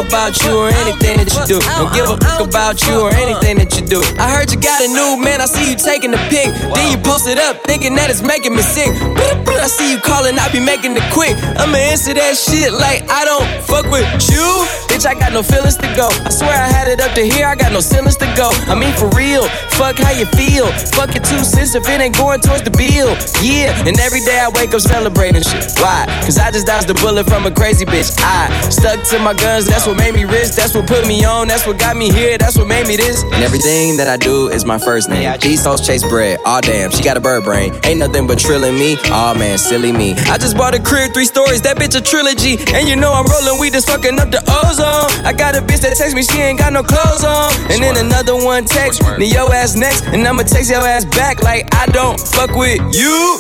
about 0.10 0.42
you 0.42 0.58
or 0.58 0.70
anything 0.82 1.22
that 1.22 1.30
you 1.30 1.46
do. 1.46 1.58
Don't 1.78 1.94
give 1.94 2.10
a 2.10 2.18
fuck 2.18 2.42
about 2.42 2.82
you 2.82 2.98
or 2.98 3.14
anything 3.14 3.62
that 3.62 3.78
you 3.78 3.86
do. 3.86 4.02
I 4.18 4.34
heard 4.34 4.50
you 4.50 4.58
got 4.58 4.82
a 4.82 4.90
new 4.90 5.22
man. 5.22 5.40
I 5.40 5.46
see 5.46 5.70
you 5.70 5.78
taking 5.78 6.10
the 6.10 6.18
pic. 6.34 6.50
Then 6.74 6.90
you 6.90 6.98
post 6.98 7.30
it 7.30 7.38
up, 7.38 7.62
thinking 7.64 7.94
that 7.96 8.10
it's 8.10 8.26
making 8.26 8.56
me 8.58 8.66
sick. 8.66 8.90
I 8.90 9.70
see 9.70 9.94
you 9.94 10.00
calling, 10.02 10.34
I 10.40 10.50
be 10.52 10.60
making 10.60 10.98
it 10.98 11.06
quick. 11.14 11.38
I'ma 11.62 11.78
answer 11.78 12.14
that 12.18 12.36
shit 12.36 12.74
like 12.74 13.06
I 13.06 13.22
don't 13.24 13.46
fuck 13.62 13.86
with 13.94 14.10
you. 14.34 14.89
Bitch, 15.00 15.08
I 15.08 15.14
got 15.16 15.32
no 15.32 15.42
feelings 15.42 15.78
to 15.78 15.88
go. 15.96 16.12
I 16.12 16.30
swear 16.30 16.52
I 16.52 16.68
had 16.68 16.90
it 16.90 17.00
up 17.00 17.16
to 17.16 17.24
here, 17.24 17.48
I 17.48 17.56
got 17.56 17.72
no 17.72 17.80
ceilings 17.80 18.18
to 18.18 18.28
go. 18.36 18.52
I 18.68 18.76
mean, 18.76 18.92
for 19.00 19.08
real, 19.16 19.48
fuck 19.80 19.98
how 19.98 20.12
you 20.12 20.26
feel. 20.36 20.68
Fuck 20.92 21.16
your 21.16 21.24
two 21.24 21.40
cents 21.40 21.74
if 21.74 21.88
it 21.88 22.02
ain't 22.02 22.18
going 22.18 22.42
towards 22.42 22.64
the 22.64 22.72
bill. 22.72 23.16
Yeah, 23.40 23.72
and 23.88 23.98
every 23.98 24.20
day 24.20 24.44
I 24.44 24.52
wake 24.52 24.74
up 24.74 24.82
celebrating 24.82 25.42
shit. 25.42 25.72
Why? 25.80 26.04
Cause 26.28 26.38
I 26.38 26.52
just 26.52 26.68
dodged 26.68 26.90
a 26.90 26.96
bullet 26.96 27.28
from 27.32 27.46
a 27.46 27.52
crazy 27.52 27.86
bitch. 27.86 28.12
I 28.20 28.52
stuck 28.68 29.00
to 29.16 29.20
my 29.20 29.34
guns, 29.34 29.68
that's 29.68 29.88
what 29.88 29.96
made 29.96 30.16
me 30.16 30.26
rich. 30.26 30.52
That's 30.60 30.76
what 30.76 30.86
put 30.86 31.08
me 31.08 31.24
on, 31.24 31.48
that's 31.48 31.66
what 31.66 31.80
got 31.80 31.96
me 31.96 32.12
here, 32.12 32.38
that's 32.38 32.58
what 32.58 32.68
made 32.68 32.86
me 32.86 32.98
this. 32.98 33.24
And 33.24 33.42
everything 33.42 33.96
that 34.04 34.10
I 34.10 34.18
do 34.18 34.50
is 34.50 34.66
my 34.66 34.78
first 34.78 35.08
name. 35.08 35.32
These 35.40 35.64
hoes 35.64 35.80
chase 35.80 36.04
bread, 36.04 36.40
aw 36.46 36.60
damn, 36.60 36.92
she 36.92 37.04
got 37.04 37.16
a 37.16 37.22
bird 37.22 37.46
brain. 37.46 37.72
Ain't 37.86 38.00
nothing 38.00 38.28
but 38.28 38.38
trilling 38.38 38.76
me, 38.76 38.98
aw 39.06 39.34
man, 39.34 39.58
silly 39.58 39.94
me. 39.94 40.12
I 40.28 40.38
just 40.38 40.58
bought 40.58 40.76
a 40.76 40.82
crib, 40.84 41.14
three 41.14 41.24
stories, 41.24 41.62
that 41.62 41.78
bitch 41.78 41.96
a 41.96 42.02
trilogy. 42.04 42.60
And 42.76 42.86
you 42.86 42.98
know 42.98 43.14
I'm 43.14 43.26
rolling 43.32 43.62
weed, 43.62 43.72
just 43.72 43.88
fucking 43.88 44.20
up 44.20 44.30
the 44.30 44.44
ozone. 44.44 44.89
I 45.26 45.34
got 45.34 45.56
a 45.56 45.62
bitch 45.62 45.82
that 45.82 45.96
text 45.96 46.16
me, 46.16 46.24
she 46.24 46.40
ain't 46.42 46.60
got 46.60 46.74
no 46.74 46.84
clothes 46.84 47.24
on. 47.24 47.52
And 47.72 47.84
then 47.84 47.98
another 47.98 48.36
one 48.36 48.66
text 48.66 49.02
me, 49.18 49.32
yo 49.32 49.48
ass 49.50 49.76
next, 49.76 50.06
and 50.06 50.28
I'ma 50.28 50.44
text 50.44 50.70
your 50.70 50.82
ass 50.86 51.06
back 51.06 51.44
like 51.44 51.68
I 51.74 51.86
don't 51.88 52.20
fuck 52.20 52.52
with 52.56 52.80
you. 52.94 53.40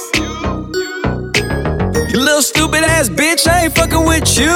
You 2.09 2.19
little 2.19 2.41
stupid 2.41 2.83
ass 2.83 3.09
bitch, 3.09 3.47
I 3.47 3.65
ain't 3.65 3.75
fucking 3.75 4.05
with 4.05 4.37
you. 4.37 4.55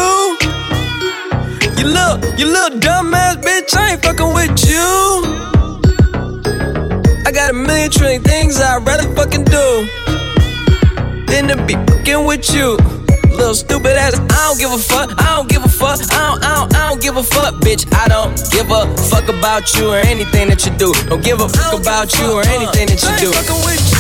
You 1.78 1.86
little, 1.90 2.18
you 2.38 2.46
little 2.48 2.80
dumb 2.80 3.14
ass 3.14 3.38
bitch, 3.38 3.76
I 3.76 3.92
ain't 3.94 4.04
fucking 4.04 4.34
with 4.34 4.58
you. 4.66 5.44
I 7.26 7.32
got 7.32 7.52
a 7.52 7.54
million 7.54 7.90
trillion 7.92 8.22
things 8.22 8.60
I'd 8.60 8.86
rather 8.86 9.14
fucking 9.16 9.46
do 9.46 9.88
than 11.28 11.48
to 11.48 11.56
be 11.66 11.74
fucking 11.74 12.26
with 12.26 12.54
you. 12.54 12.78
Little 13.34 13.56
stupid 13.56 13.98
ass, 13.98 14.14
I 14.16 14.28
don't 14.48 14.60
give 14.60 14.72
a 14.72 14.78
fuck, 14.78 15.10
I 15.20 15.36
don't 15.36 15.50
give 15.50 15.64
a 15.66 15.70
fuck, 15.70 16.00
I 16.12 16.30
don't, 16.30 16.44
I 16.44 16.56
don't, 16.56 16.76
I 16.76 16.90
don't 16.90 17.02
give 17.02 17.18
a 17.18 17.24
fuck, 17.24 17.56
bitch. 17.56 17.86
I 17.94 18.08
don't 18.08 18.36
give 18.52 18.70
a 18.70 18.86
fuck 19.10 19.28
about 19.28 19.74
you 19.76 19.90
or 19.90 19.98
anything 19.98 20.50
that 20.50 20.66
you 20.66 20.72
do. 20.78 20.94
Don't 21.10 21.24
give 21.24 21.42
a 21.42 21.50
fuck 21.50 21.80
about 21.80 22.14
you 22.20 22.32
or 22.32 22.44
anything 22.48 22.88
that 22.88 23.02
you 23.02 23.32
do. 23.32 23.93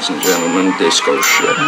Ladies 0.00 0.16
and 0.16 0.22
gentlemen. 0.22 0.78
Disco 0.78 1.20
shit. 1.20 1.59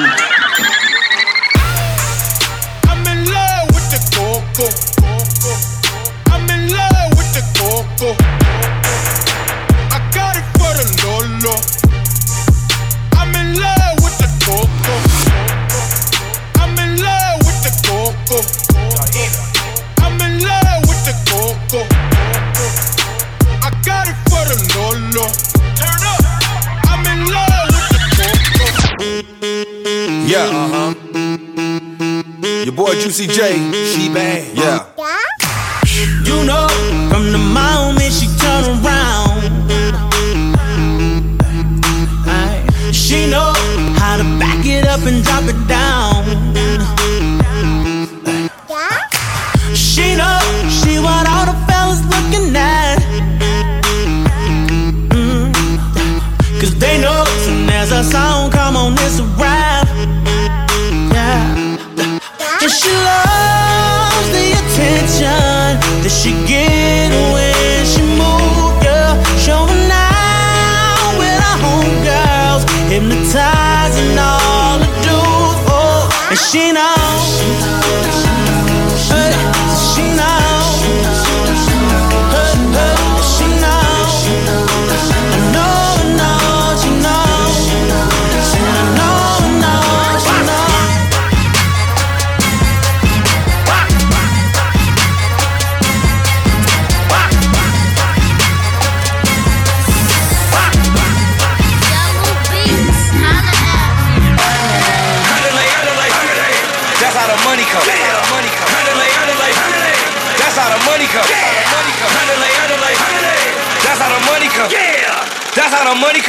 A 58.02 58.50
come 58.50 58.76
on, 58.76 58.92
it's 58.94 59.20
a 59.20 59.24
rap. 59.40 59.61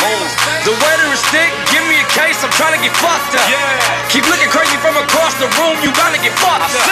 The 0.00 0.72
weather 0.72 1.08
is 1.12 1.20
thick. 1.28 1.52
Give 1.68 1.84
me 1.84 2.00
a 2.00 2.08
case. 2.08 2.40
I'm 2.40 2.52
trying 2.56 2.72
to 2.72 2.80
get 2.80 2.92
fucked 2.96 3.36
up. 3.36 3.44
Yeah. 3.52 4.08
Keep 4.08 4.24
looking 4.32 4.48
crazy 4.48 4.80
from 4.80 4.96
across 4.96 5.36
the 5.36 5.48
room. 5.60 5.76
You 5.84 5.92
gotta 5.92 6.16
get 6.20 6.32
fucked 6.40 6.72
up. 6.72 6.84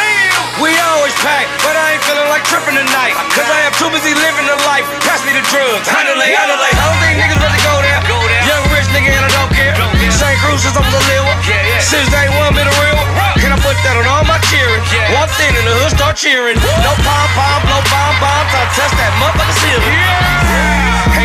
We 0.61 0.75
always 0.93 1.15
pack, 1.25 1.49
but 1.65 1.73
I 1.73 1.97
ain't 1.97 2.05
feeling 2.05 2.29
like 2.29 2.45
tripping 2.45 2.77
tonight. 2.77 3.15
Cause 3.33 3.49
I 3.49 3.65
am 3.65 3.73
too 3.81 3.89
busy 3.95 4.13
living 4.13 4.45
the 4.45 4.59
life. 4.69 4.85
Pass 5.07 5.25
me 5.25 5.33
the 5.33 5.45
drugs. 5.49 5.89
Handle 5.89 6.21
it, 6.21 6.35
handle 6.35 6.59
it. 6.59 6.75
I 6.75 6.85
don't 6.85 6.99
think 7.01 7.15
niggas 7.17 7.39
ready 7.41 7.57
to 7.57 7.65
go 7.65 7.75
there. 7.81 8.01
Go 8.11 8.19
there. 8.29 8.43
Young 8.45 8.65
rich 8.77 8.89
nigga 8.93 9.09
and 9.15 9.25
I 9.25 9.33
don't 9.33 9.53
care. 9.57 9.73
Same 10.13 10.37
crew 10.45 10.59
since 10.61 10.77
I 10.77 10.83
was 10.83 10.93
a 10.93 11.03
little. 11.09 11.33
Yeah, 11.47 11.63
yeah. 11.65 11.81
Since 11.81 12.13
day 12.13 12.29
one 12.37 12.53
been 12.53 12.67
a 12.67 12.77
real. 12.83 13.01
Can 13.41 13.55
I 13.55 13.59
put 13.63 13.79
that 13.87 13.97
on 13.97 14.05
all 14.05 14.27
my 14.29 14.37
cheering? 14.53 14.83
Yeah. 14.93 15.25
Thing 15.39 15.55
in 15.55 15.65
the 15.65 15.75
hood 15.81 15.95
start 15.95 16.19
cheering. 16.19 16.59
No 16.83 16.93
pom 17.07 17.29
pom, 17.39 17.61
no 17.71 17.79
bomb 17.89 18.17
bomb. 18.19 18.45
Try 18.51 18.67
to 18.67 18.71
test 18.75 18.93
that 18.99 19.13
motherfucker 19.23 19.55
ceiling. 19.63 19.95
Yeah. 19.95 20.68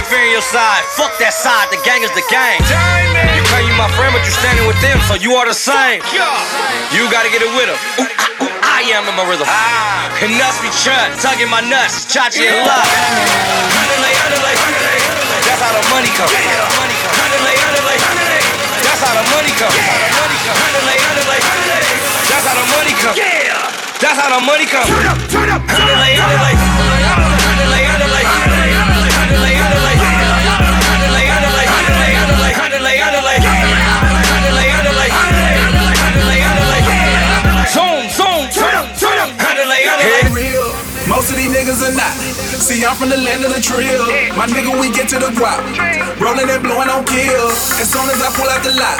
Ain't 0.03 0.11
fearing 0.11 0.35
your 0.35 0.43
side. 0.43 0.83
Fuck 0.99 1.15
that 1.23 1.31
side. 1.31 1.71
The 1.71 1.79
gang 1.87 2.03
is 2.03 2.11
the 2.11 2.27
gang. 2.27 2.59
You 2.59 3.43
claim 3.47 3.71
you 3.71 3.75
my 3.79 3.87
friend, 3.95 4.11
but 4.11 4.27
you 4.27 4.35
standing 4.35 4.67
with 4.67 4.75
them, 4.83 4.99
so 5.07 5.15
you 5.15 5.39
are 5.39 5.47
the 5.47 5.55
same. 5.55 6.03
You 6.91 7.07
gotta 7.07 7.31
get 7.31 7.39
it 7.39 7.47
with 7.55 7.71
them. 7.71 7.79
Ooh, 8.03 8.11
ah, 8.19 8.43
ooh, 8.43 8.51
I 8.67 8.83
am 8.91 9.07
in 9.07 9.15
my 9.15 9.23
rhythm. 9.23 9.47
And 10.19 10.35
nuts 10.35 10.59
be 10.59 10.67
chut, 10.75 11.07
tugging 11.23 11.47
my 11.47 11.63
nuts, 11.63 12.03
chachi 12.11 12.43
and 12.43 12.67
love. 12.67 12.83
That's 15.47 15.63
how 15.63 15.71
the 15.71 15.83
money 15.87 16.11
come. 16.19 16.27
That's 18.83 18.99
how 19.07 19.15
the 19.15 19.23
money 19.31 19.55
come. 19.55 19.71
That's 22.27 22.43
how 22.43 22.59
the 22.59 22.67
money 22.75 22.91
come. 22.99 23.15
That's 24.03 24.19
how 24.19 24.35
the 24.35 24.43
money 24.43 24.67
come. 24.67 24.83
Turn 24.83 25.07
up, 25.07 25.19
turn 25.31 25.47
up, 25.47 25.63
Zoom, 25.63 26.72
Most 41.13 41.29
of 41.29 41.37
these 41.37 41.53
niggas 41.53 41.77
are 41.85 41.93
not. 41.93 42.17
See, 42.57 42.81
I'm 42.81 42.97
from 42.97 43.13
the 43.13 43.21
land 43.21 43.45
of 43.45 43.53
the 43.53 43.61
trill. 43.61 44.09
My 44.33 44.49
nigga, 44.49 44.73
we 44.81 44.89
get 44.89 45.05
to 45.13 45.21
the 45.21 45.29
guap. 45.37 45.61
Rolling 46.17 46.49
and 46.49 46.57
blowing 46.65 46.89
on 46.89 47.05
kill. 47.05 47.53
As 47.77 47.85
soon 47.85 48.09
as 48.09 48.17
I 48.17 48.33
pull 48.33 48.49
out 48.49 48.65
the 48.65 48.73
lot, 48.73 48.97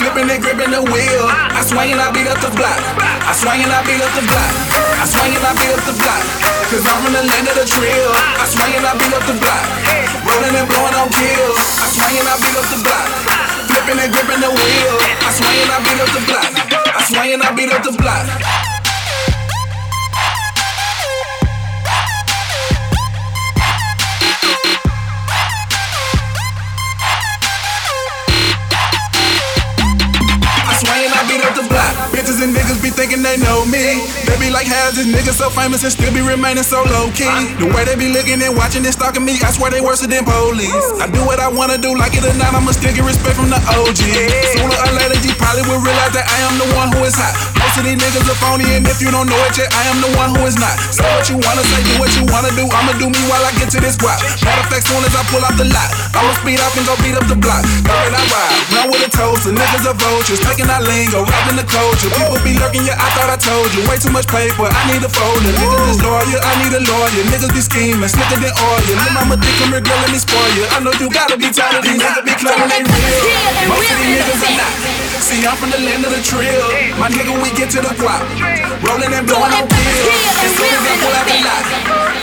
flipping 0.00 0.32
and 0.32 0.40
gripping 0.40 0.72
the 0.72 0.80
wheel. 0.80 1.24
I 1.28 1.60
swing 1.60 1.92
and 1.92 2.00
I 2.00 2.08
beat 2.08 2.24
up 2.24 2.40
the 2.40 2.48
block. 2.56 2.80
I 2.96 3.36
swing 3.36 3.60
and 3.60 3.68
I 3.68 3.84
beat 3.84 4.00
up 4.00 4.08
the 4.16 4.24
block. 4.24 4.52
I 4.96 5.04
swing 5.04 5.36
and 5.36 5.44
I 5.44 5.52
beat 5.60 5.76
up 5.76 5.84
the 5.84 5.92
block. 6.00 6.24
Cause 6.72 6.84
I'm 6.88 6.98
from 7.04 7.12
the 7.20 7.24
land 7.28 7.44
of 7.44 7.56
the 7.60 7.68
trill. 7.68 8.12
I 8.16 8.48
swing 8.48 8.72
and 8.72 8.88
I 8.88 8.96
beat 8.96 9.12
up 9.12 9.24
the 9.28 9.36
block. 9.36 9.66
Rolling 10.24 10.56
and 10.56 10.66
blowing 10.72 10.96
on 10.96 11.08
kill. 11.12 11.52
I 11.52 11.86
swing 11.92 12.16
and 12.16 12.28
I 12.32 12.34
beat 12.40 12.56
up 12.56 12.66
the 12.72 12.80
block. 12.80 13.08
Flipping 13.68 14.00
and 14.00 14.08
gripping 14.08 14.40
the 14.40 14.48
wheel. 14.56 14.96
I 15.20 15.28
swing 15.36 15.58
and 15.68 15.68
I 15.68 15.78
beat 15.84 16.00
up 16.00 16.10
the 16.16 16.22
block. 16.24 16.48
I 16.96 17.00
swing 17.12 17.30
and 17.36 17.42
I 17.44 17.52
beat 17.52 17.68
up 17.68 17.84
the 17.84 17.92
block. 17.92 18.71
Bitches 32.32 32.48
and 32.48 32.56
niggas 32.56 32.80
be 32.80 32.88
thinking 32.88 33.20
they 33.20 33.36
know 33.44 33.68
me. 33.68 34.00
They 34.24 34.36
be 34.40 34.48
like, 34.48 34.64
how's 34.64 34.96
this 34.96 35.04
nigga 35.04 35.36
so 35.36 35.52
famous 35.52 35.84
and 35.84 35.92
still 35.92 36.08
be 36.16 36.24
remaining 36.24 36.64
so 36.64 36.80
low 36.88 37.12
key? 37.12 37.28
The 37.60 37.68
way 37.68 37.84
they 37.84 37.92
be 37.92 38.08
looking 38.08 38.40
and 38.40 38.56
watching 38.56 38.80
and 38.88 38.94
stalking 38.94 39.20
me, 39.20 39.36
I 39.44 39.52
swear 39.52 39.68
they 39.68 39.84
worse 39.84 40.00
than 40.00 40.24
police. 40.24 40.72
I 40.96 41.12
do 41.12 41.20
what 41.28 41.44
I 41.44 41.52
wanna 41.52 41.76
do, 41.76 41.92
like 41.92 42.16
it 42.16 42.24
or 42.24 42.32
not, 42.40 42.56
I'ma 42.56 42.72
still 42.72 42.88
get 42.96 43.04
respect 43.04 43.36
from 43.36 43.52
the 43.52 43.60
OG. 43.76 44.00
Sooner 44.56 44.78
or 44.80 44.92
later, 44.96 45.20
you 45.20 45.36
probably 45.36 45.60
will 45.68 45.84
realize 45.84 46.16
that 46.16 46.24
I 46.24 46.38
am 46.48 46.56
the 46.56 46.68
one 46.72 46.88
who 46.96 47.04
is 47.04 47.12
hot. 47.12 47.36
Most 47.60 47.76
of 47.76 47.84
these 47.84 48.00
niggas 48.00 48.24
are 48.24 48.38
phony, 48.40 48.64
and 48.80 48.88
if 48.88 49.04
you 49.04 49.12
don't 49.12 49.28
know 49.28 49.40
it 49.44 49.60
yet, 49.60 49.68
I 49.68 49.92
am 49.92 50.00
the 50.00 50.12
one 50.16 50.32
who 50.32 50.48
is 50.48 50.56
not. 50.56 50.72
Say 50.88 51.04
what 51.04 51.28
you 51.28 51.36
wanna 51.36 51.60
say, 51.68 51.84
do 51.84 52.00
what 52.00 52.12
you 52.16 52.24
wanna 52.32 52.48
do. 52.56 52.64
I'ma 52.64 52.96
do 52.96 53.12
me 53.12 53.20
while 53.28 53.44
I 53.44 53.52
get 53.60 53.68
to 53.76 53.78
this 53.84 54.00
guap. 54.00 54.16
Matter 54.40 54.64
of 54.64 54.72
fact, 54.72 54.88
soon 54.88 55.04
as 55.04 55.12
I 55.12 55.20
pull 55.28 55.44
out 55.44 55.52
the 55.60 55.68
lot, 55.68 55.90
I'ma 56.16 56.32
speed 56.40 56.64
up 56.64 56.72
and 56.80 56.88
go 56.88 56.96
beat 57.04 57.12
up 57.12 57.28
the 57.28 57.36
block. 57.36 57.60
And 57.92 58.16
I 58.16 58.24
ride, 58.32 58.61
run 59.44 59.54
with 59.54 59.66
a 59.66 59.82
toast, 59.82 59.82
the 59.82 59.82
niggas 59.82 59.86
are 59.86 59.94
vultures, 59.94 60.40
taking 60.40 60.70
our 60.70 60.82
lingo, 60.82 61.24
rapping 61.24 61.56
the 61.56 61.66
culture. 61.66 62.10
People 62.14 62.38
be 62.42 62.54
lurking, 62.58 62.84
yeah, 62.86 62.98
I 62.98 63.08
thought 63.14 63.30
I 63.30 63.36
told 63.36 63.72
you. 63.74 63.82
Way 63.88 63.98
too 63.98 64.12
much 64.12 64.26
paper, 64.26 64.68
I 64.70 64.82
need 64.90 65.02
a 65.02 65.10
folder. 65.10 65.52
Niggas 65.52 65.90
is 65.90 66.02
lawyer, 66.02 66.40
I 66.40 66.52
need 66.62 66.72
a 66.74 66.82
lawyer. 66.82 67.22
Niggas 67.30 67.52
be 67.52 67.62
scheming, 67.62 68.08
slicker 68.08 68.38
than 68.38 68.54
oil. 68.54 68.80
Lil' 68.86 69.12
mama 69.14 69.36
think 69.38 69.56
I'm 69.62 69.72
girl, 69.82 69.98
let 70.02 70.10
me 70.10 70.18
spoil 70.18 70.50
you. 70.54 70.64
I 70.70 70.78
know 70.80 70.92
you 70.98 71.10
gotta 71.10 71.36
be 71.36 71.50
tired 71.50 71.78
of 71.78 71.82
these 71.82 71.98
niggas 71.98 72.24
be 72.24 72.34
claiming 72.38 72.68
they 72.70 72.82
real. 72.86 73.24
Most 73.66 73.90
of 73.90 73.98
these 73.98 74.20
niggas 74.20 74.42
are 74.46 74.56
not. 74.56 75.11
See, 75.22 75.38
I'm 75.46 75.54
from 75.54 75.70
the 75.70 75.78
land 75.78 76.02
of 76.02 76.10
the 76.10 76.18
trill. 76.18 76.66
My 76.98 77.06
nigga, 77.06 77.30
we 77.38 77.54
get 77.54 77.70
to 77.70 77.80
the 77.80 77.94
guap. 77.94 78.26
Rolling 78.82 79.14
and 79.14 79.22
blowing 79.22 79.54
on 79.54 79.70
pills. 79.70 80.18
As 80.42 80.50
soon 80.50 80.66
as 80.66 80.82
I 80.82 80.94
pull 80.98 81.14
out 81.14 81.26
the 81.30 81.38
lot. 81.46 81.64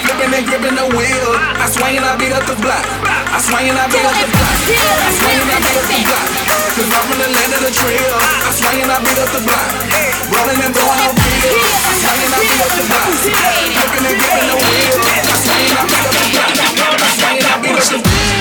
Flipping 0.03 0.35
and 0.35 0.43
gripping 0.43 0.75
the 0.75 0.83
wheel. 0.91 1.31
I 1.63 1.65
swing 1.71 1.95
and 1.95 2.03
I 2.03 2.19
beat 2.19 2.35
up 2.35 2.43
the 2.43 2.59
block. 2.59 2.83
I 3.07 3.39
swing 3.39 3.71
and 3.71 3.79
I 3.79 3.87
beat 3.87 4.03
up 4.03 4.19
the 4.19 4.27
block. 4.27 4.51
I 4.51 5.11
swing 5.15 5.39
and 5.39 5.47
I 5.47 5.57
beat 5.63 5.79
up 5.79 5.87
the 5.87 5.99
block. 6.11 6.27
Cause 6.75 6.91
I'm 6.91 7.03
from 7.07 7.19
the 7.23 7.29
land 7.39 7.51
of 7.55 7.61
the 7.63 7.71
trill. 7.71 8.15
I 8.19 8.51
swing 8.51 8.79
and 8.83 8.91
I 8.91 8.99
beat 8.99 9.19
up 9.23 9.31
the 9.31 9.41
block. 9.47 9.69
Rolling 10.27 10.59
and 10.59 10.73
blowing 10.75 10.99
on 10.99 11.15
pills. 11.15 11.71
I 11.79 11.93
swing 12.03 12.19
and 12.19 12.35
I 12.35 12.39
beat 12.43 12.59
up 12.59 12.71
the 12.75 12.83
block. 12.83 13.07
Flipping 13.15 14.05
and 14.11 14.15
gripping 14.19 14.47
the 14.51 14.57
wheel. 14.59 14.97
I 15.07 15.35
swing 15.39 15.65
and 15.71 15.77
I 15.79 15.83
beat 15.87 16.03
up 16.03 16.15
the 16.19 16.27
block. 16.35 16.51
I 16.99 17.07
swing 17.15 17.37
and 17.39 17.47
I 17.47 17.55
beat 17.63 17.79
up 17.79 17.87
the 17.95 17.99
block. 18.03 18.38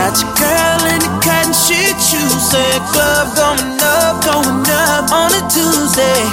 Got 0.00 0.16
your 0.16 0.32
girl 0.32 0.80
in 0.96 1.00
the 1.04 1.12
cotton 1.20 1.52
shit 1.52 1.92
Tuesday. 2.00 2.72
Club 2.88 3.36
going 3.36 3.76
up, 3.84 4.24
going 4.24 4.64
up 4.64 5.12
on 5.12 5.28
a 5.28 5.44
Tuesday. 5.52 6.24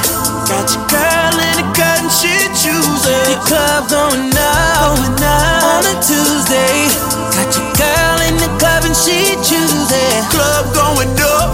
Got 0.47 0.71
your 0.71 0.87
girl 0.87 1.35
in 1.35 1.55
the 1.59 1.67
cotton 1.75 2.07
shit 2.07 2.47
Tuesday. 2.55 3.27
The 3.27 3.35
club 3.43 3.91
going 3.91 4.31
up, 4.31 4.95
going 5.03 5.19
up 5.19 5.67
on 5.67 5.83
a 5.83 5.95
Tuesday. 5.99 6.87
Got 7.35 7.51
your 7.59 7.67
girl 7.75 8.17
in 8.23 8.39
the 8.39 8.47
club 8.55 8.87
and 8.87 8.95
she 8.95 9.35
Tuesday. 9.43 10.15
Club 10.31 10.71
going 10.71 11.11
up 11.27 11.51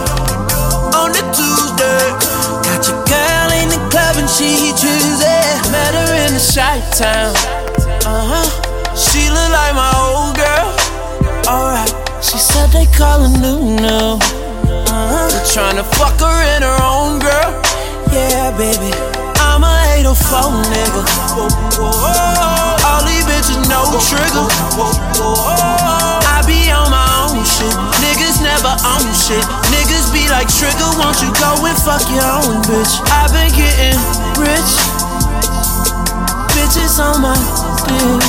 on 0.93 1.17
a 1.17 1.23
Tuesday. 1.33 2.13
Got 2.61 2.93
your 2.93 3.01
girl 3.09 3.49
in 3.57 3.73
the 3.73 3.81
club 3.89 4.21
and 4.21 4.29
she 4.29 4.69
Tuesday. 4.77 5.49
Met 5.73 5.97
her 5.97 6.13
in 6.29 6.37
the 6.37 6.39
shy 6.39 6.77
town. 6.93 7.33
Uh 8.05 8.21
huh. 8.21 8.93
She 8.93 9.33
look 9.33 9.49
like 9.49 9.73
my 9.73 9.89
old 9.97 10.37
girl. 10.37 10.93
Alright. 11.49 11.82
Said 12.53 12.69
they 12.69 12.85
call 12.85 13.25
her 13.25 13.33
new 13.41 13.81
now. 13.81 14.21
Uh-huh. 14.21 15.73
To 15.73 15.83
fuck 15.97 16.21
her 16.21 16.37
in 16.53 16.61
her 16.61 16.77
own 16.85 17.17
girl. 17.17 17.49
Yeah, 18.13 18.53
baby. 18.53 18.93
I'm 19.41 19.65
a 19.65 19.73
804 20.05 20.61
nigga. 20.69 21.01
All 22.85 23.01
these 23.09 23.25
bitches 23.25 23.57
no 23.65 23.81
trigger. 24.05 24.45
I 26.29 26.45
be 26.45 26.69
on 26.69 26.93
my 26.93 27.09
own 27.25 27.41
shit. 27.41 27.73
Niggas 28.05 28.37
never 28.45 28.77
own 28.85 29.09
shit. 29.17 29.41
Niggas 29.73 30.13
be 30.13 30.29
like 30.29 30.45
trigger. 30.45 30.93
Won't 31.01 31.25
you 31.25 31.33
go 31.41 31.57
and 31.65 31.77
fuck 31.81 32.05
your 32.13 32.21
own 32.21 32.61
bitch? 32.69 33.01
i 33.09 33.25
been 33.33 33.49
getting 33.57 33.97
rich. 34.37 34.77
Bitches 36.53 37.01
on 37.01 37.17
my 37.17 37.33
dick. 37.89 38.21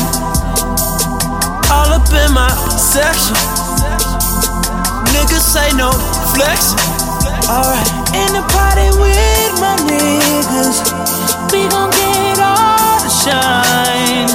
All 1.69 1.93
up 1.93 2.09
in 2.09 2.33
my 2.33 2.49
section. 2.73 3.64
Niggas 5.15 5.47
say 5.47 5.71
no 5.79 5.93
flex. 6.35 6.75
Alright, 7.47 7.91
in 8.19 8.35
the 8.35 8.43
party 8.51 8.91
with 8.99 9.53
my 9.63 9.79
niggas. 9.87 10.83
We 11.55 11.71
gon' 11.71 11.91
get 11.95 12.43
all 12.43 12.99
the 12.99 13.13
shine. 13.23 14.27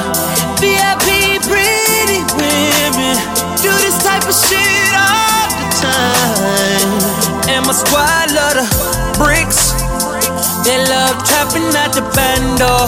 VIP 0.63 1.43
pretty 1.43 2.23
women. 2.31 3.15
Do 3.59 3.71
this 3.83 3.99
type 3.99 4.23
of 4.23 4.31
shit 4.31 4.91
all 4.95 5.51
the 5.51 5.67
time. 5.83 6.91
And 7.51 7.65
my 7.67 7.75
squad 7.75 8.31
love 8.31 8.55
the 8.55 8.65
bricks. 9.19 9.75
They 10.63 10.79
love 10.87 11.19
trapping 11.27 11.75
at 11.75 11.91
the 11.91 12.07
bando. 12.15 12.87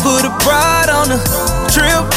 Put 0.00 0.24
a 0.24 0.32
pride 0.40 0.88
on 0.88 1.12
the 1.12 1.20
trip. 1.68 2.08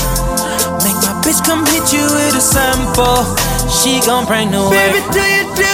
Make 0.88 0.96
my 1.04 1.20
bitch 1.20 1.44
come 1.44 1.66
hit 1.66 1.92
you 1.92 2.08
with 2.16 2.40
a 2.40 2.42
sample. 2.42 3.28
She 3.72 4.00
gon' 4.06 4.26
bring 4.26 4.52
the. 4.52 4.60
Baby, 4.70 5.00
do 5.16 5.24
you 5.24 5.44
do 5.56 5.74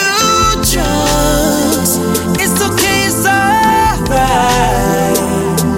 drugs? 0.71 1.97
It's 2.39 2.55
okay, 2.61 3.09
it's 3.09 3.25
alright. 3.25 5.17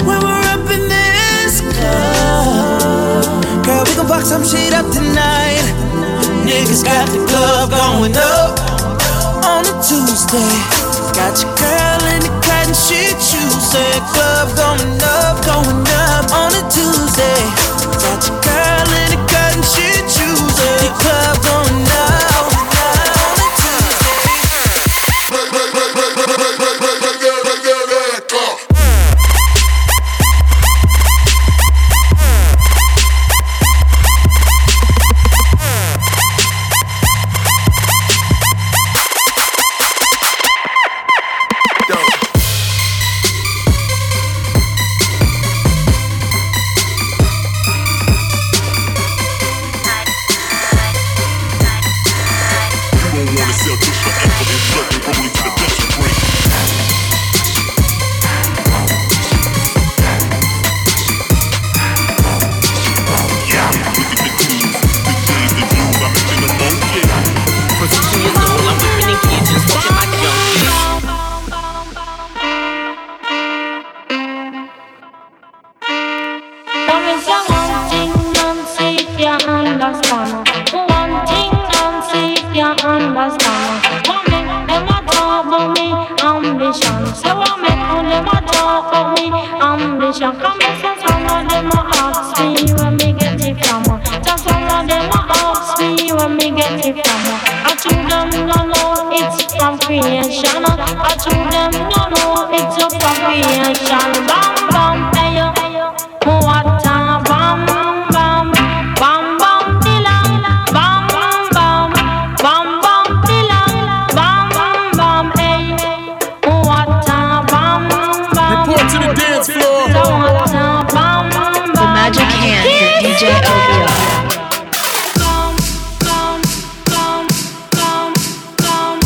When 0.06 0.20
we're 0.20 0.46
up 0.54 0.68
in 0.70 0.84
this 0.92 1.62
club, 1.74 3.26
girl, 3.66 3.84
we 3.88 3.96
gon' 3.96 4.08
fuck 4.08 4.26
some 4.26 4.44
shit 4.44 4.74
up 4.74 4.86
tonight. 4.92 5.64
Niggas 6.46 6.84
got 6.84 7.08
the 7.10 7.24
club 7.26 7.72
going 7.72 8.16
up 8.18 8.60
on 9.46 9.66
a 9.66 9.74
Tuesday. 9.82 10.54
Got 11.16 11.40
your 11.42 11.52
girl 11.56 12.02
in 12.14 12.22
the 12.22 12.32
cotton 12.46 12.74
shit 12.76 13.16
Tuesday. 13.18 13.96
Club 14.14 14.48
going 14.56 15.02
up, 15.24 15.29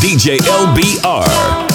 DJ 0.04 0.38
LBR. 0.44 1.73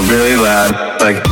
know, 0.00 0.10
really 0.10 0.36
loud, 0.36 1.00
like. 1.00 1.22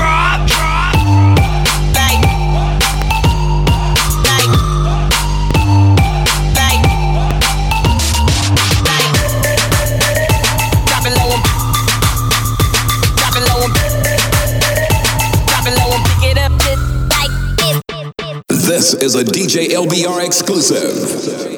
This 18.49 18.95
is 18.95 19.15
a 19.15 19.25
DJ 19.25 19.69
LBR 19.69 20.25
exclusive. 20.25 21.56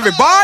everybody. 0.00 0.39